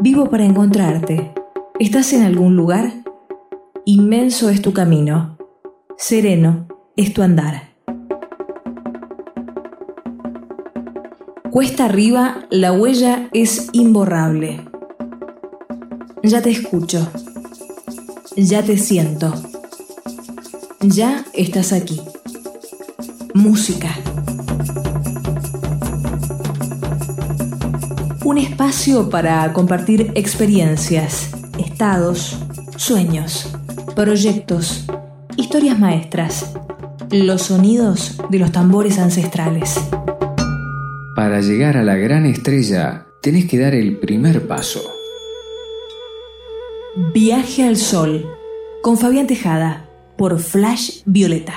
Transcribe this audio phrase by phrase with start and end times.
[0.00, 1.32] Vivo para encontrarte.
[1.80, 2.92] ¿Estás en algún lugar?
[3.84, 5.36] Inmenso es tu camino.
[5.96, 7.70] Sereno es tu andar.
[11.50, 14.60] Cuesta arriba, la huella es imborrable.
[16.22, 17.10] Ya te escucho.
[18.36, 19.34] Ya te siento.
[20.80, 22.00] Ya estás aquí.
[23.34, 23.96] Música.
[28.28, 32.38] Un espacio para compartir experiencias, estados,
[32.76, 33.50] sueños,
[33.96, 34.84] proyectos,
[35.38, 36.54] historias maestras,
[37.10, 39.80] los sonidos de los tambores ancestrales.
[41.16, 44.82] Para llegar a la gran estrella, tenés que dar el primer paso.
[47.14, 48.26] Viaje al Sol,
[48.82, 51.54] con Fabián Tejada, por Flash Violeta.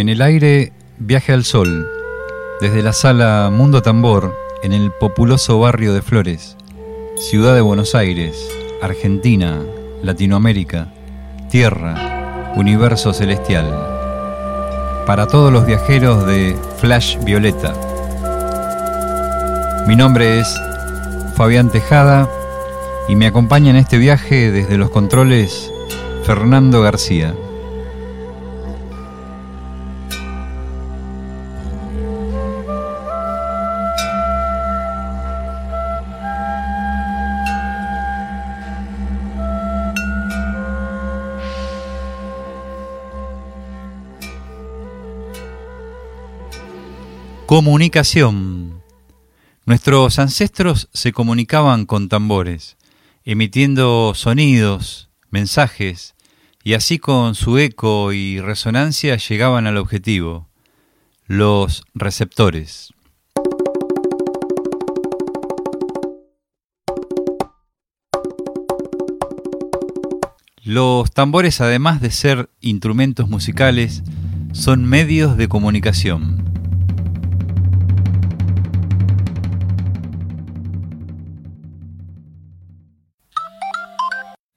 [0.00, 1.86] En el aire, viaje al sol,
[2.62, 6.56] desde la sala Mundo Tambor, en el populoso barrio de Flores,
[7.18, 8.34] ciudad de Buenos Aires,
[8.80, 9.60] Argentina,
[10.02, 10.90] Latinoamérica,
[11.50, 13.66] Tierra, Universo Celestial.
[15.04, 17.74] Para todos los viajeros de Flash Violeta.
[19.86, 20.48] Mi nombre es
[21.34, 22.26] Fabián Tejada
[23.06, 25.70] y me acompaña en este viaje desde los controles
[26.24, 27.34] Fernando García.
[47.50, 48.80] Comunicación.
[49.66, 52.76] Nuestros ancestros se comunicaban con tambores,
[53.24, 56.14] emitiendo sonidos, mensajes,
[56.62, 60.48] y así con su eco y resonancia llegaban al objetivo,
[61.26, 62.94] los receptores.
[70.62, 74.04] Los tambores, además de ser instrumentos musicales,
[74.52, 76.49] son medios de comunicación.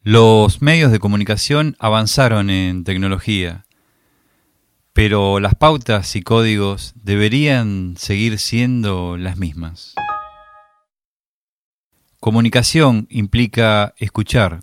[0.05, 3.65] Los medios de comunicación avanzaron en tecnología,
[4.91, 9.95] pero las pautas y códigos deberían seguir siendo las mismas.
[12.19, 14.59] Comunicación implica escuchar.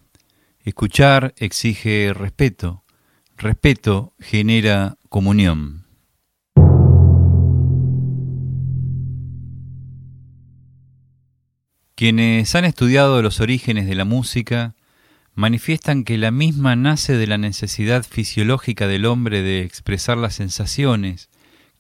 [0.63, 2.85] Escuchar exige respeto.
[3.39, 5.87] Respeto genera comunión.
[11.95, 14.75] Quienes han estudiado los orígenes de la música
[15.41, 21.31] manifiestan que la misma nace de la necesidad fisiológica del hombre de expresar las sensaciones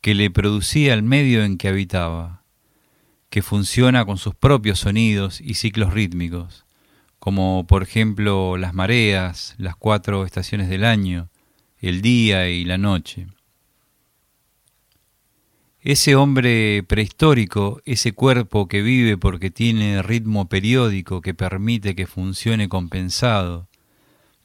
[0.00, 2.42] que le producía el medio en que habitaba,
[3.28, 6.64] que funciona con sus propios sonidos y ciclos rítmicos,
[7.18, 11.28] como por ejemplo las mareas, las cuatro estaciones del año,
[11.80, 13.26] el día y la noche.
[15.82, 22.68] Ese hombre prehistórico, ese cuerpo que vive porque tiene ritmo periódico que permite que funcione
[22.68, 23.66] compensado,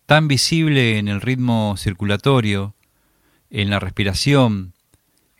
[0.05, 2.73] tan visible en el ritmo circulatorio,
[3.49, 4.73] en la respiración,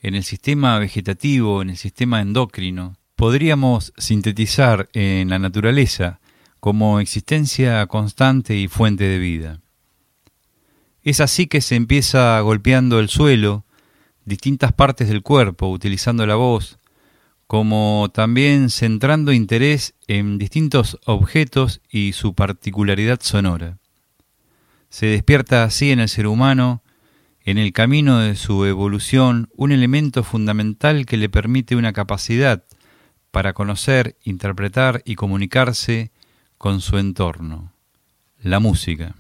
[0.02, 6.20] en el sistema vegetativo, en el sistema endocrino, podríamos sintetizar en la naturaleza
[6.60, 9.62] como existencia constante y fuente de vida.
[11.04, 13.65] Es así que se empieza golpeando el suelo,
[14.26, 16.80] distintas partes del cuerpo, utilizando la voz,
[17.48, 23.78] como también centrando interés en distintos objetos y su particularidad sonora.
[24.90, 26.82] Se despierta así en el ser humano,
[27.42, 32.64] en el camino de su evolución, un elemento fundamental que le permite una capacidad
[33.30, 36.12] para conocer, interpretar y comunicarse
[36.58, 37.74] con su entorno,
[38.42, 39.16] la música.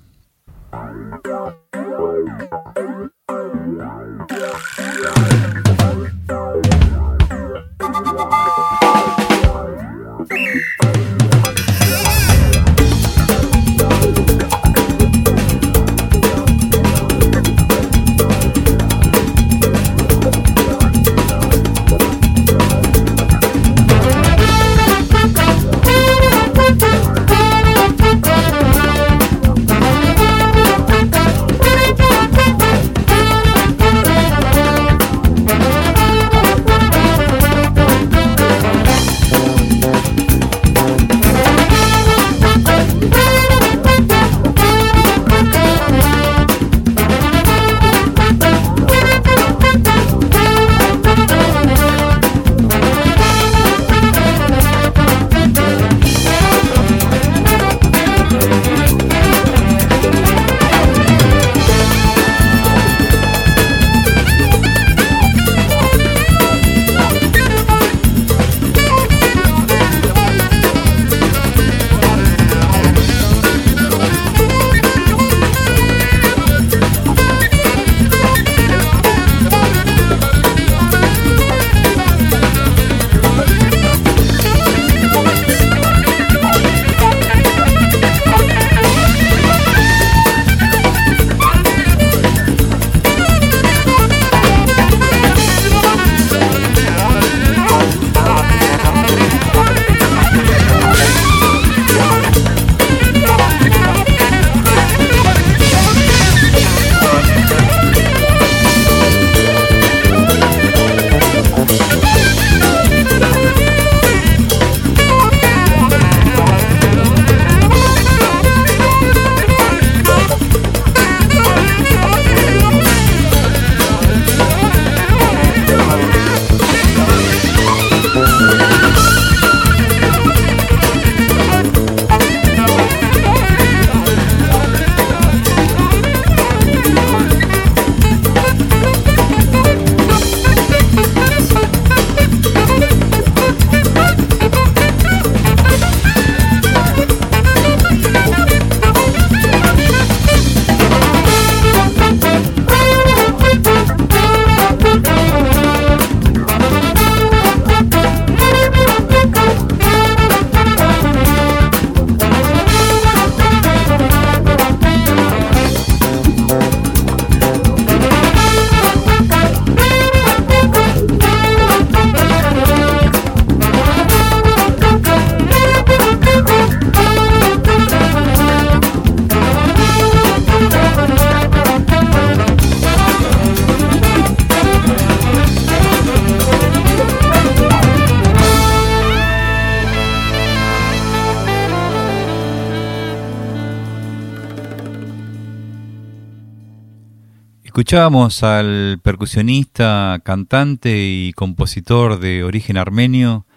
[197.75, 203.47] Escuchábamos al percusionista, cantante y compositor de origen armenio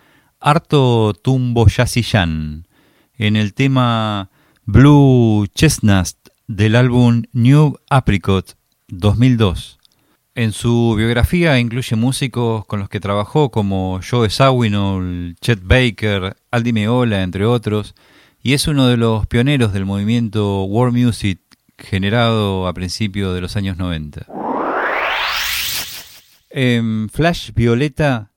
[0.41, 2.67] Arto Tumboyasiyan
[3.15, 4.31] en el tema
[4.65, 6.17] Blue Chestnut
[6.49, 8.57] del álbum New Apricot
[8.89, 9.79] 2002.
[10.35, 16.73] En su biografía incluye músicos con los que trabajó como Joe Sawinul, Chet Baker, Aldi
[16.73, 17.95] Meola, entre otros,
[18.43, 21.39] y es uno de los pioneros del movimiento world music
[21.79, 24.27] generado a principios de los años 90.
[26.51, 28.31] En Flash Violeta,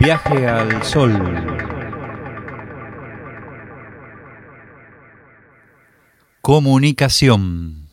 [0.00, 1.12] Viaje al Sol.
[6.40, 7.88] Comunicación.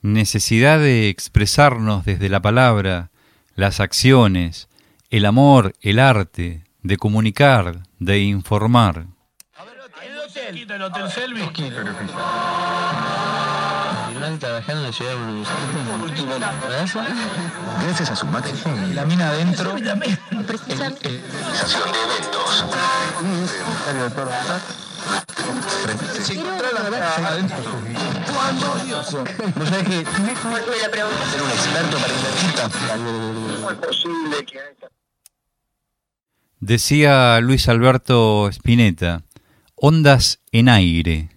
[0.00, 3.10] Necesidad de expresarnos desde la palabra,
[3.56, 4.68] las acciones,
[5.10, 9.06] el amor, el arte, de comunicar, de informar.
[9.54, 11.10] A ver, el hotel, el hotel
[14.38, 17.16] trabajando en la ciudad de Buenos Aires.
[17.82, 18.58] Gracias a su máquina.
[18.94, 19.74] La mina adentro.
[19.74, 20.24] De eventos.
[26.22, 26.40] Sí,
[27.24, 27.56] adentro.
[29.56, 32.12] ¿Vos sabés que ser un experto para
[33.72, 34.58] es posible que
[36.60, 39.22] Decía Luis Alberto Spinetta,
[39.76, 41.30] ondas en aire.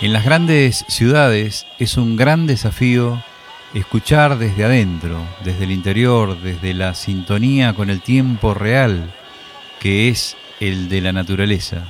[0.00, 3.20] En las grandes ciudades es un gran desafío
[3.74, 9.12] escuchar desde adentro, desde el interior, desde la sintonía con el tiempo real,
[9.80, 11.84] que es el de la naturaleza.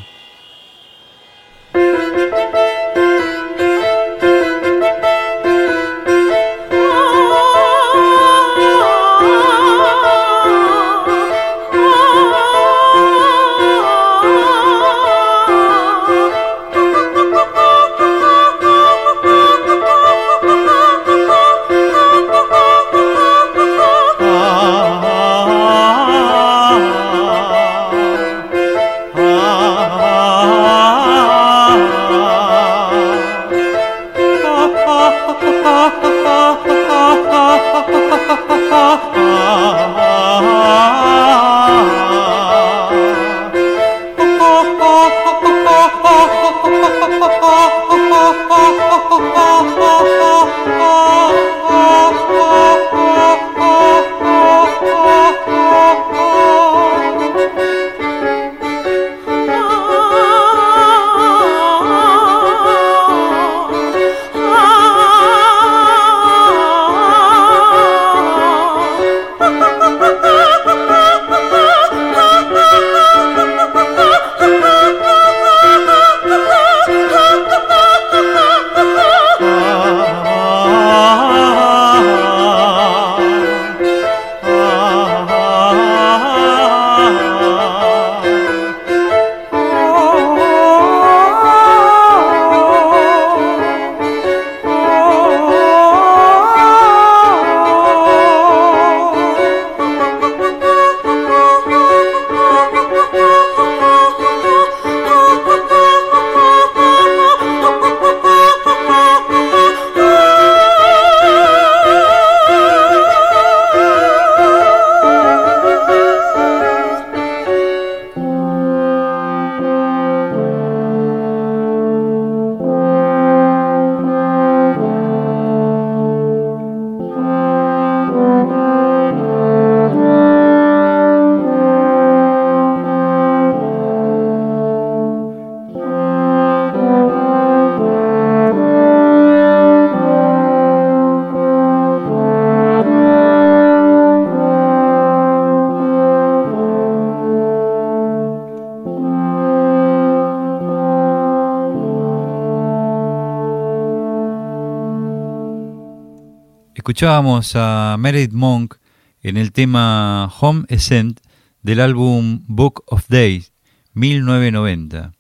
[156.99, 158.75] Escuchábamos a Meredith Monk
[159.23, 161.21] en el tema Home Ascent
[161.63, 163.53] del álbum Book of Days
[163.95, 165.13] 1990.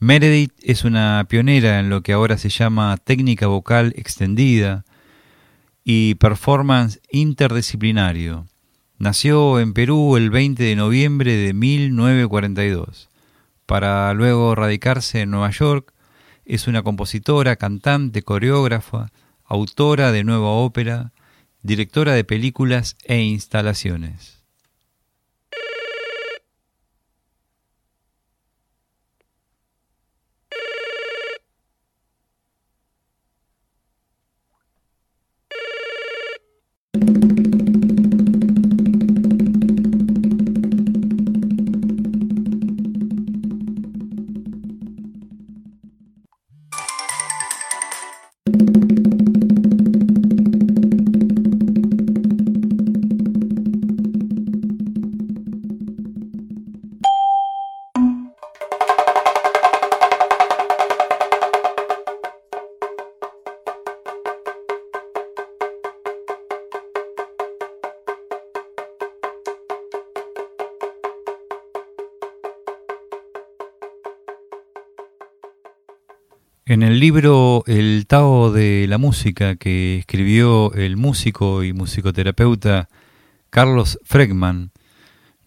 [0.00, 4.84] Meredith es una pionera en lo que ahora se llama técnica vocal extendida
[5.84, 8.48] y performance interdisciplinario.
[8.98, 13.10] Nació en Perú el 20 de noviembre de 1942.
[13.66, 15.94] Para luego radicarse en Nueva York,
[16.44, 19.12] es una compositora, cantante, coreógrafa,
[19.52, 21.12] autora de nueva ópera,
[21.62, 24.31] directora de películas e instalaciones.
[76.64, 82.88] En el libro El Tao de la Música que escribió el músico y musicoterapeuta
[83.50, 84.70] Carlos Fregman,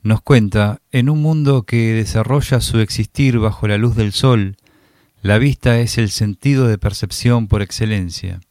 [0.04, 4.58] nos cuenta, en un mundo que desarrolla su existir bajo la luz del sol,
[5.22, 8.42] la vista es el sentido de percepción por excelencia,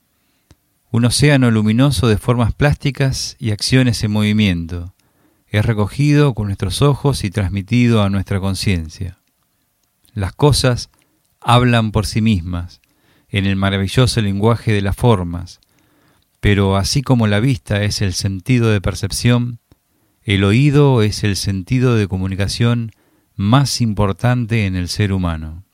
[0.91, 4.95] un océano luminoso de formas plásticas y acciones en movimiento,
[5.49, 9.19] es recogido con nuestros ojos y transmitido a nuestra conciencia.
[10.15, 10.89] Las cosas
[11.45, 12.81] hablan por sí mismas,
[13.29, 15.61] en el maravilloso lenguaje de las formas,
[16.41, 19.61] pero así como la vista es el sentido de percepción,
[20.23, 22.93] el oído es el sentido de comunicación
[23.37, 25.65] más importante en el ser humano.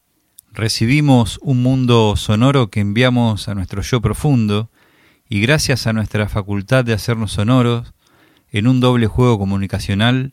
[0.52, 4.70] Recibimos un mundo sonoro que enviamos a nuestro yo profundo
[5.28, 7.94] y gracias a nuestra facultad de hacernos sonoros,
[8.50, 10.32] en un doble juego comunicacional,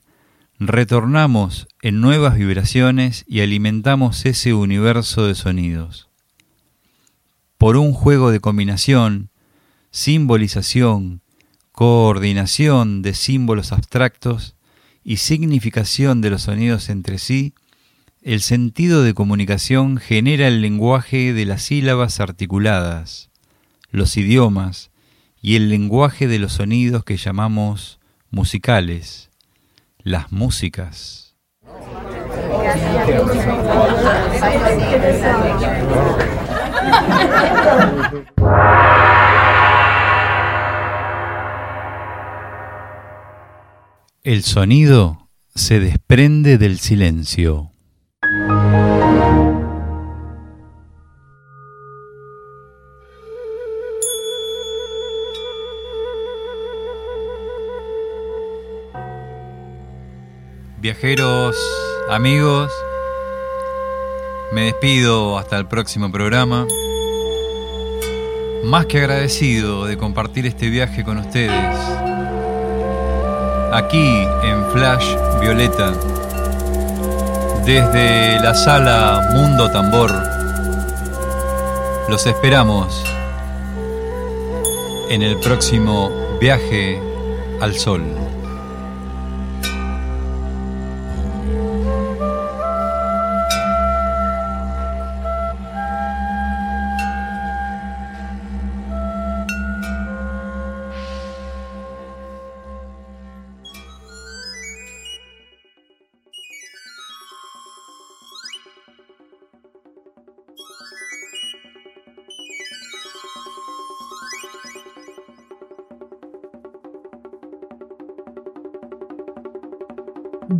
[0.60, 6.10] retornamos en nuevas vibraciones y alimentamos ese universo de sonidos.
[7.58, 9.30] Por un juego de combinación,
[9.92, 11.22] simbolización,
[11.72, 14.56] coordinación de símbolos abstractos
[15.04, 17.54] y significación de los sonidos entre sí,
[18.24, 23.30] el sentido de comunicación genera el lenguaje de las sílabas articuladas,
[23.92, 24.90] los idiomas
[25.40, 28.00] y el lenguaje de los sonidos que llamamos
[28.32, 29.30] musicales,
[30.08, 31.36] las músicas.
[44.24, 47.72] El sonido se desprende del silencio.
[60.80, 61.56] Viajeros,
[62.08, 62.72] amigos,
[64.52, 66.68] me despido hasta el próximo programa.
[68.64, 71.76] Más que agradecido de compartir este viaje con ustedes.
[73.74, 75.94] Aquí en Flash Violeta,
[77.66, 80.12] desde la sala Mundo Tambor,
[82.08, 83.04] los esperamos
[85.10, 87.02] en el próximo viaje
[87.62, 88.27] al sol.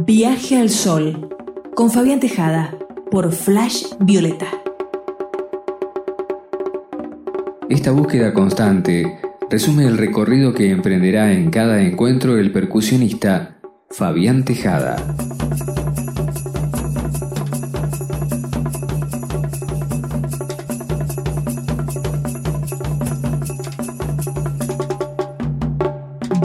[0.08, 1.36] Viaje al Sol
[1.76, 2.74] con Fabián Tejada
[3.12, 4.46] por Flash Violeta.
[7.68, 13.58] Esta búsqueda constante resume el recorrido que emprenderá en cada encuentro el percusionista
[13.90, 14.96] Fabián Tejada.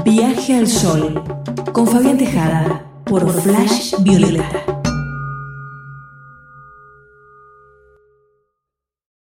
[0.04, 1.22] Viaje al Sol
[1.72, 4.72] con Fabián Tejada por Flash Violeta.